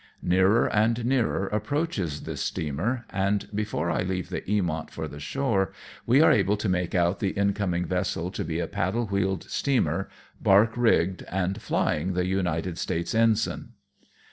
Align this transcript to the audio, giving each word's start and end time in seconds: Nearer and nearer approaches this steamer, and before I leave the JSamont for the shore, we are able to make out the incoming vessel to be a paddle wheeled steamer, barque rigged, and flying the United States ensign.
Nearer 0.23 0.65
and 0.73 1.05
nearer 1.05 1.45
approaches 1.49 2.21
this 2.21 2.41
steamer, 2.41 3.05
and 3.11 3.47
before 3.53 3.91
I 3.91 4.01
leave 4.01 4.29
the 4.29 4.41
JSamont 4.41 4.89
for 4.89 5.07
the 5.07 5.19
shore, 5.19 5.73
we 6.07 6.23
are 6.23 6.31
able 6.31 6.57
to 6.57 6.67
make 6.67 6.95
out 6.95 7.19
the 7.19 7.33
incoming 7.37 7.85
vessel 7.85 8.31
to 8.31 8.43
be 8.43 8.57
a 8.59 8.65
paddle 8.65 9.05
wheeled 9.05 9.43
steamer, 9.43 10.09
barque 10.41 10.75
rigged, 10.75 11.21
and 11.29 11.61
flying 11.61 12.13
the 12.13 12.25
United 12.25 12.79
States 12.79 13.13
ensign. 13.13 13.73